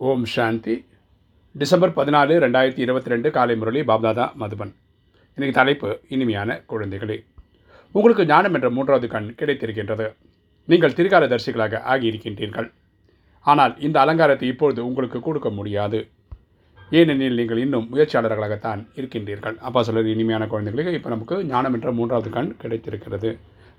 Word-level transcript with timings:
ஓம் 0.00 0.24
சாந்தி. 0.24 0.74
December 1.54 1.92
பதினாலு 1.96 2.34
ரெண்டாயிரத்தி 2.44 2.80
இருபத்தி 2.84 3.10
ரெண்டு 3.12 3.28
காலை 3.30 3.54
முரளி 3.56 3.80
பாப்தாதா 3.80 4.24
மதுபன். 4.40 4.72
இன்றைக்கு 5.34 5.54
தலைப்பு 5.58 5.88
இனிமையான 6.14 6.56
குழந்தைகளே. 6.70 7.16
உங்களுக்கு 7.92 8.24
ஞானம் 8.26 8.54
என்ற 8.54 8.70
மூன்றாவது 8.70 9.08
கண் 9.08 9.28
கிடைத்திருக்கின்றது. 9.40 10.06
நீங்கள் 10.64 10.96
திரிகால 10.98 11.28
தரிசிகளாக 11.32 11.82
ஆகியிருக்கின்றீர்கள். 11.92 12.68
ஆனால் 13.40 13.74
இந்த 13.78 14.00
அலங்காரத்தை 14.04 14.48
இப்பொழுது 14.48 14.86
உங்களுக்கு 14.86 15.20
கொடுக்க 15.20 15.50
முடியாது. 15.58 16.00
ஏனெனில் 16.90 17.38
நீங்கள் 17.40 17.62
இன்னும் 17.64 17.86
முயற்சியாளர்களாகத்தான் 17.92 18.82
இருக்கின்றீர்கள். 19.00 19.58
அப்பா 19.68 19.82
சொல்கிற 19.82 20.08
இனிமையான 20.16 20.46
குழந்தைகளுக்கு 20.46 20.98
இப்போ 21.00 21.12
நமக்கு 21.14 21.38
ஞானம் 21.52 21.76
என்ற 21.78 21.92
மூன்றாவது 22.00 22.30
கண் 22.38 22.50
கிடைத்திருக்கிறது. 22.64 23.32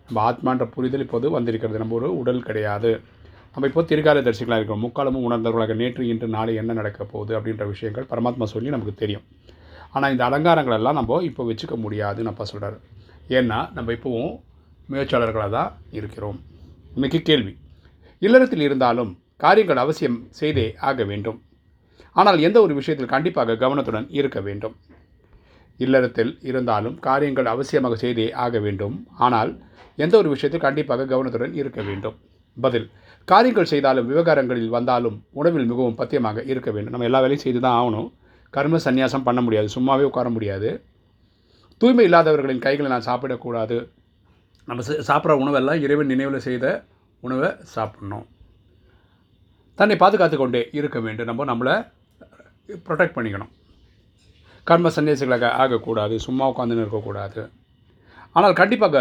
நம்ம 0.06 0.24
ஆத்மான்ற 0.30 0.68
புரிதல் 0.78 1.06
இப்போது 1.08 1.30
வந்திருக்கிறது. 1.38 1.82
நம்ம 1.84 1.96
ஒரு 2.02 2.12
உடல் 2.22 2.42
கிடையாது. 2.50 2.94
நம்ம 3.56 3.68
இப்போ 3.70 3.82
திருக்கால 3.90 4.22
தரிசிகளாக 4.26 4.60
இருக்கிறோம். 4.60 4.84
முக்காலமும் 4.86 5.26
உணர்ந்தவர்களாக 5.28 5.74
நேற்று 5.82 6.04
இன்று 6.12 6.28
நாளை 6.36 6.54
என்ன 6.62 6.72
நடக்க 6.78 7.02
போகுது 7.12 7.34
அப்படின்ற 7.38 7.64
விஷயங்கள் 7.74 8.08
பரமாத்மா 8.12 8.46
சொல்லி 8.54 8.70
நமக்கு 8.76 8.94
தெரியும். 9.02 9.26
ஆனால் 9.96 10.14
இந்த 10.14 10.24
அலங்காரங்கள் 10.30 10.78
எல்லாம் 10.80 10.98
நம்ம 11.00 11.20
இப்போ 11.30 11.44
வச்சுக்க 11.50 11.76
முடியாதுன்னு 11.84 12.32
அப்பா 12.32 12.46
சொல்கிறார் 12.52 12.78
ஏன்னா 13.38 13.60
நம்ம 13.76 13.92
இப்போவும் 13.98 14.34
முயற்சியாளர்களாக 14.92 15.52
தான் 15.58 15.70
இருக்கிறோம். 16.00 16.40
இன்னைக்கு 16.96 17.22
கேள்வி. 17.30 17.54
இல்லறத்தில் 18.22 18.66
இருந்தாலும் 18.68 19.12
காரியங்கள் 19.46 19.84
அவசியம் 19.84 20.18
செய்தே 20.40 20.66
ஆக 20.90 21.04
வேண்டும். 21.12 21.40
ஆனால் 22.16 22.40
எந்த 22.48 22.58
ஒரு 22.66 22.74
விஷயத்தில் 22.80 23.14
கண்டிப்பாக 23.16 23.58
கவனத்துடன் 23.64 24.08
இருக்க 24.20 24.40
வேண்டும். 24.48 24.76
இல்லறத்தில் 25.80 26.34
இருந்தாலும் 26.50 27.00
காரியங்கள் 27.08 27.54
அவசியமாக 27.54 27.96
செய்தே 28.04 28.28
ஆக 28.46 28.60
வேண்டும். 28.66 28.96
ஆனால் 29.26 29.52
எந்த 30.04 30.14
ஒரு 30.22 30.30
விஷயத்தில் 30.36 30.68
கண்டிப்பாக 30.68 31.08
கவனத்துடன் 31.14 31.56
இருக்க 31.62 31.82
வேண்டும். 31.90 32.18
பதில் 32.58 32.88
காரியங்கள் 33.26 33.70
செய்தாலும் 33.72 34.08
விவகாரங்களில் 34.12 34.74
வந்தாலும் 34.78 35.18
உணவில் 35.40 35.70
மிகவும் 35.72 35.98
பத்தியமாக 36.00 36.44
இருக்க 36.52 36.70
வேண்டும். 36.72 36.92
நம்ம 36.92 37.08
எல்லா 37.10 37.20
வேலையும் 37.20 37.44
செய்து 37.44 37.60
தான் 37.60 37.78
ஆகணும். 37.82 38.10
கர்ம 38.50 38.80
சந்நியாசம் 38.88 39.26
பண்ண 39.28 39.42
முடியாது 39.42 39.70
சும்மாவே 39.76 40.04
உட்கார 40.10 40.30
முடியாது. 40.30 40.70
தூய்மை 41.82 42.06
இல்லாதவர்களின் 42.10 42.64
கைகளை 42.66 42.90
நான் 42.92 43.08
சாப்பிடக்கூடாது. 43.10 43.78
நம்ம 44.68 44.84
சாப்பிட்ற 45.10 45.34
உணவெல்லாம் 45.44 45.82
இறைவன் 45.86 46.12
நினைவில் 46.14 46.46
செய்த 46.48 46.86
உணவை 47.20 47.50
சாப்பிடணும். 47.76 48.26
தன்னை 49.76 49.96
பாதுகாத்து 49.96 50.38
கொண்டே 50.38 50.70
இருக்க 50.72 51.00
வேண்டும். 51.00 51.30
நம்ம 51.30 51.46
நம்மளை 51.52 51.76
ப்ரொடெக்ட் 52.88 53.16
பண்ணிக்கணும். 53.16 53.52
கர்ம 54.64 54.92
சந்நியாசிகளாக 54.96 55.50
ஆகக்கூடாது 55.64 56.20
சும்மா 56.20 56.46
உட்காந்துன்னு 56.52 56.84
இருக்கக்கூடாது. 56.86 57.42
ஆனால் 58.32 58.60
கண்டிப்பாக 58.60 58.98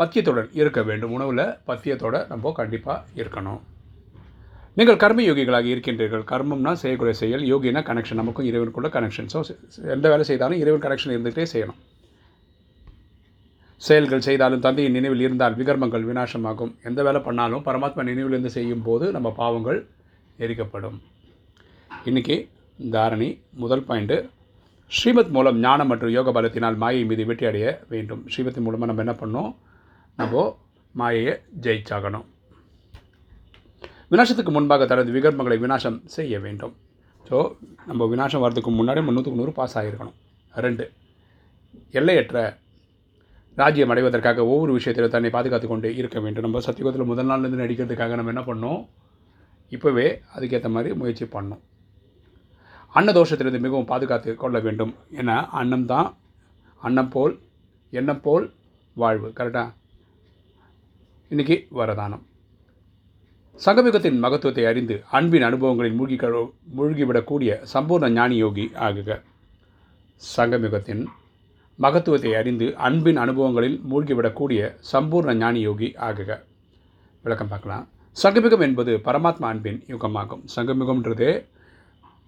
பத்தியத்துடன் 0.00 0.50
இருக்க 0.60 0.80
வேண்டும். 0.88 1.12
உணவில் 1.16 1.44
பத்தியத்தோடு 1.70 2.20
நம்ம 2.32 2.52
கண்டிப்பாக 2.60 3.04
இருக்கணும். 3.20 3.60
நீங்கள் 4.78 5.00
கர்ம 5.02 5.22
யோகிகளாக 5.28 5.66
இருக்கின்றீர்கள். 5.72 6.22
கர்மம்னா 6.32 6.72
செய்யக்கூடிய 6.82 7.14
செயல் 7.22 7.42
யோகினா 7.52 7.80
கனெக்ஷன் 7.88 8.20
நமக்கும் 8.20 8.46
இறைவனுக்குள்ள 8.50 8.88
கனெக்ஷன் 8.94 9.28
ஸோ 9.32 9.40
எந்த 9.94 10.06
வேலை 10.12 10.24
செய்தாலும் 10.30 10.60
இறைவன் 10.62 10.84
கனெக்ஷன் 10.84 11.12
இருந்துகிட்டே 11.14 11.44
செய்யணும். 11.54 11.80
செயல்கள் 13.86 14.24
செய்தாலும் 14.26 14.62
தந்தையின் 14.66 14.96
நினைவில் 14.96 15.24
இருந்தால் 15.24 15.56
விகர்மங்கள் 15.60 16.06
விநாசமாகும். 16.10 16.72
எந்த 16.88 17.00
வேலை 17.06 17.20
பண்ணாலும் 17.26 17.64
பரமாத்மா 17.68 18.02
நினைவிலிருந்து 18.10 18.52
செய்யும் 18.56 18.84
போது 18.88 19.04
நம்ம 19.16 19.28
பாவங்கள் 19.40 19.80
எரிக்கப்படும். 20.44 20.96
இன்றைக்கி 22.10 22.36
தாரணி 22.96 23.28
முதல் 23.62 23.84
பாயிண்ட்டு 23.88 24.16
ஸ்ரீமத் 24.90 25.34
மூலம் 25.36 25.58
ஞானம் 25.66 25.90
மற்றும் 25.92 26.14
யோக 26.16 26.32
பலத்தினால் 26.36 26.80
மாயை 26.84 27.02
மீது 27.10 27.26
வெற்றி 27.30 27.46
அடைய 27.50 27.66
வேண்டும். 27.92 28.22
ஸ்ரீமத்தின் 28.32 28.66
மூலமாக 28.66 28.90
நம்ம 28.90 29.04
என்ன 29.06 29.16
பண்ணோம் 29.22 29.50
நம்ம 30.20 30.42
மாயையை 31.00 31.34
ஜெயிச்சாகணும். 31.64 32.26
விநாசத்துக்கு 34.12 34.52
முன்பாக 34.56 34.86
தனது 34.92 35.10
விகர்மங்களை 35.16 35.56
விநாசம் 35.64 35.98
செய்ய 36.16 36.40
வேண்டும். 36.46 36.74
ஸோ 37.28 37.38
நம்ம 37.90 38.06
விநாசம் 38.12 38.42
வர்றதுக்கு 38.44 38.72
முன்னாடி 38.78 39.02
முந்நூற்றுக்கு 39.06 39.40
நூறு 39.40 39.52
பாஸ் 39.58 39.76
ஆகிருக்கணும் 39.80 40.18
ரெண்டு 40.64 40.84
எல்லையற்ற 41.98 42.38
ராஜ்யம் 43.60 43.92
அடைவதற்காக 43.92 44.44
ஒவ்வொரு 44.52 44.72
விஷயத்திலும் 44.78 45.14
தன்னை 45.14 45.30
பாதுகாத்து 45.36 45.66
கொண்டு 45.68 45.88
இருக்க 46.00 46.18
வேண்டும். 46.24 46.44
நம்ம 46.46 46.60
சத்தியுகத்தில் 46.66 47.10
முதல் 47.10 47.30
நாள்லேருந்து 47.30 47.62
நடிக்கிறதுக்காக 47.62 48.16
நம்ம 48.18 48.32
என்ன 48.34 48.44
பண்ணோம்? 48.48 48.80
இப்போவே 49.76 50.06
அதுக்கேற்ற 50.34 50.68
மாதிரி 50.76 50.90
முயற்சி 51.00 51.26
பண்ணோம். 51.36 51.62
அன்னதோஷத்திலிருந்து 52.98 53.64
மிகவும் 53.66 53.90
பாதுகாத்து 53.92 54.30
கொள்ள 54.42 54.56
வேண்டும். 54.66 54.92
ஏன்னா 55.20 55.36
அன்னம் 55.60 55.86
தான் 55.92 56.08
அன்னம் 56.82 57.12
போல் 57.14 57.34
எண்ணம் 57.98 58.24
போல் 58.26 58.46
வாழ்வு. 59.02 59.28
கரெக்டாக 59.38 59.68
இன்றைக்கி 61.32 61.66
வரதானம். 61.74 62.22
சங்கமிகத்தின் 63.64 64.18
மகத்துவத்தை 64.18 64.66
அறிந்து 64.66 65.04
அன்பின் 65.10 65.42
அனுபவங்களில் 65.42 65.94
மூழ்கி 65.94 66.16
கழு- 66.16 66.52
மூழ்கிவிடக்கூடிய 66.76 67.66
சம்பூர்ண 67.74 68.10
ஞானி 68.10 68.36
யோகி 68.36 68.70
ஆகுக. 68.74 69.22
சங்கமிகத்தின் 70.36 71.04
மகத்துவத்தை 71.76 72.34
அறிந்து 72.34 72.76
அன்பின் 72.76 73.16
அனுபவங்களில் 73.16 73.80
மூழ்கிவிடக்கூடிய 73.90 74.76
சம்பூர்ண 74.92 75.34
ஞானி 75.34 75.60
யோகி 75.60 75.94
ஆகுக. 75.96 76.44
விளக்கம் 77.22 77.48
பார்க்கலாம். 77.48 77.88
சங்கமிகம் 78.22 78.60
என்பது 78.60 78.96
பரமாத்மா 78.96 79.42
அன்பின் 79.42 79.84
யுகமாகும். 79.86 80.44
சங்கமிகம்ன்றது 80.56 81.46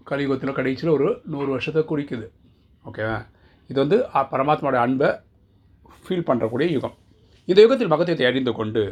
கலியுகத்தில் 0.04 0.52
கடைசியில் 0.52 0.94
ஒரு 0.94 1.20
நூறு 1.24 1.46
வருஷத்தை 1.46 1.82
குறிக்குது. 1.82 2.28
ஓகேவா? 2.84 3.26
இது 3.68 3.80
வந்து 3.80 4.06
பரமாத்மாவோட 4.14 4.74
அன்பை 4.74 5.08
ஃபீல் 5.08 6.22
பண்ணுறக்கூடிய 6.26 6.70
யுகம். 6.70 7.02
இந்த 7.50 7.60
யுகத்தில் 7.62 7.90
மகத்துவத்தை 7.92 8.26
அறிந்து 8.28 8.52
கொண்டு 8.58 8.82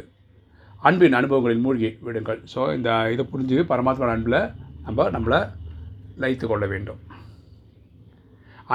அன்பின் 0.87 1.15
அனுபவங்களில் 1.19 1.63
மூழ்கி 1.65 1.89
விடுங்கள். 2.07 2.39
ஸோ 2.53 2.59
இந்த 2.77 2.89
இதை 3.13 3.23
புரிஞ்சு 3.31 3.57
பரமாத்மா 3.71 4.09
அன்பில் 4.15 4.39
நம்ம 4.85 5.07
நம்மளை 5.15 5.39
லயித்து 6.23 6.45
கொள்ள 6.51 6.65
வேண்டும். 6.73 6.99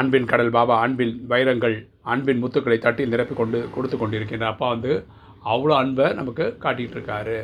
அன்பின் 0.00 0.28
கடல் 0.32 0.52
பாபா 0.56 0.74
அன்பின் 0.86 1.14
வைரங்கள் 1.32 1.76
அன்பின் 2.14 2.42
முத்துக்களை 2.42 2.78
தட்டி 2.86 3.06
நிரப்பி 3.12 3.34
கொண்டு 3.40 3.60
கொடுத்து 3.76 3.96
கொண்டிருக்கின்ற 4.00 4.46
அப்பா 4.52 4.66
வந்து 4.74 4.92
அவ்வளோ 5.52 5.74
அன்பை 5.82 6.06
நமக்கு 6.20 6.44
காட்டிகிட்டு 6.64 6.96
இருக்காரு. 6.98 7.38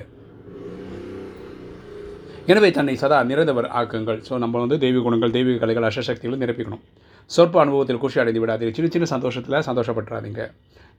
எனவே 2.52 2.68
தன்னை 2.78 2.94
சதா 3.02 3.18
நிறைந்தவர் 3.30 3.68
ஆக்குங்கள். 3.80 4.20
ஸோ 4.28 4.34
நம்ம 4.44 4.60
வந்து 4.64 4.78
தெய்வீக 4.84 5.04
குணங்கள் 5.06 5.36
தெய்வீக 5.36 5.60
கலைகள் 5.62 5.88
அசசக்திகளை 5.90 6.38
நிரப்பிக்கணும். 6.44 6.84
சொற்ப 7.30 7.56
அனுபவத்தில் 7.62 8.00
குஷி 8.02 8.18
அடைந்து 8.22 8.40
விடாதீங்க 8.42 8.74
சின்ன 8.76 8.88
சின்ன 8.94 9.06
சந்தோஷத்தில் 9.14 9.64
சந்தோஷப்பட்டுறாதீங்க. 9.68 10.42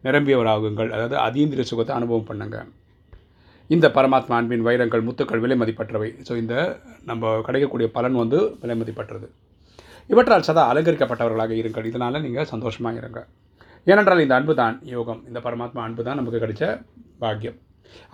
நிரம்பியவராகுங்கள். 0.05 0.89
அதாவது 0.95 1.15
அதீந்திரிய 1.25 1.65
சுகத்தை 1.71 1.93
அனுபவம் 1.99 2.27
பண்ணுங்கள் 2.29 2.69
இந்த 3.69 3.87
பரமாத்மா 3.97 4.35
அன்பின் 4.39 4.65
வைரங்கள் 4.67 5.03
முத்துக்கள் 5.05 5.41
விலை 5.43 5.55
மதிப்பற்றவை. 5.61 6.09
ஸோ 6.27 6.33
இந்த 6.41 6.55
நம்ம 7.09 7.31
கிடைக்கக்கூடிய 7.47 7.87
பலன் 7.95 8.17
வந்து 8.21 8.39
விலை 8.61 8.75
மதிப்பற்றது. 8.81 9.27
இவற்றால் 10.13 10.45
சதா 10.47 10.63
அலங்கரிக்கப்பட்டவர்களாக 10.71 11.53
இருங்கள். 11.61 11.87
இதனால் 11.91 12.23
நீங்கள் 12.25 12.49
சந்தோஷமாக 12.53 13.01
இருங்க. 13.01 13.21
ஏனென்றால் 13.91 14.21
இந்த 14.25 14.35
அன்பு 14.39 14.53
தான் 14.61 14.75
யோகம். 14.95 15.21
இந்த 15.29 15.39
பரமாத்மா 15.47 15.81
அன்பு 15.87 16.03
தான் 16.07 16.19
நமக்கு 16.19 16.43
கிடைச்ச 16.43 16.63
பாக்கியம். 17.23 17.57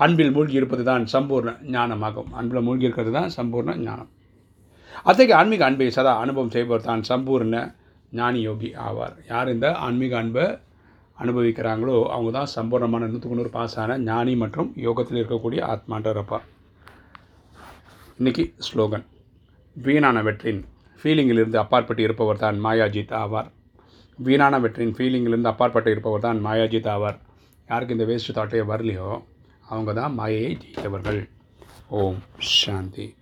அன்பில் 0.04 0.34
மூழ்கி 0.36 0.58
இருப்பது 0.60 0.84
தான் 0.92 1.04
சம்பூர்ண 1.14 1.52
ஞானமாகும். 1.76 2.32
அன்பில் 2.40 2.66
மூழ்கி 2.68 2.88
இருக்கிறது 2.88 3.14
தான் 3.20 3.30
சம்பூர்ண 3.38 3.76
ஞானம். 3.86 4.10
அத்தகைய 5.10 5.38
ஆன்மீக 5.42 5.64
அன்பை 5.70 5.88
சதா 5.98 6.14
அனுபவம் 6.24 6.54
செய்பவர் 6.56 6.88
தான் 6.90 7.04
சம்பூர்ண 7.12 7.60
ஞானி 8.12 8.42
யோகி 8.42 8.70
ஆவார். 8.88 9.16
யார் 9.30 9.50
இந்த 9.54 9.74
ஆன்மீக 9.74 10.18
அன்பை 10.18 10.60
அனுபவிக்கிறாங்களோ 11.18 12.04
அவங்க 12.04 12.32
தான் 12.32 12.52
சம்பூர்ணமான 12.56 13.08
நூற்றுக்கு 13.08 13.38
நூறு 13.40 13.50
பாஸான 13.50 13.98
ஞானி 13.98 14.36
மற்றும் 14.36 14.74
யோகத்தில் 14.76 15.20
இருக்கக்கூடிய 15.22 15.62
ஆத்மான்றப்பா 15.74 16.40
இன்னைக்கு 18.18 18.54
ஸ்லோகன். 18.68 19.06
வீணான 19.76 20.22
வெற்றின் 20.22 20.66
ஃபீலிங்கிலிருந்து 21.02 21.56
அப்பாற்பட்டு 21.56 22.04
இருப்பவர் 22.04 22.38
தான் 22.38 22.66
மாயாஜித் 22.66 23.14
ஆவார். 23.24 23.50
வீணான 24.18 24.60
வெற்றின் 24.60 24.96
ஃபீலிங்கிலிருந்து 24.98 25.52
அப்பாற்பட்டு 25.54 25.92
இருப்பவர் 25.92 26.22
தான் 26.22 26.46
மாயாஜித் 26.46 26.90
ஆவார். 26.96 27.18
யாருக்கு 27.68 27.96
இந்த 27.98 28.06
வேஸ்ட் 28.12 28.38
தாட்டே 28.38 28.62
வரலையோ 28.72 29.22
அவங்க 29.70 29.94
தான் 29.94 30.14
மாயையை 30.14 30.58
ஜெயித்தவர்கள். 30.64 31.30
ஓம் 31.88 32.22
சாந்தி. 32.40 33.16